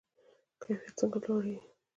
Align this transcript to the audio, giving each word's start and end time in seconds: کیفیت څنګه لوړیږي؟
کیفیت 0.61 0.93
څنګه 0.99 1.17
لوړیږي؟ 1.23 1.59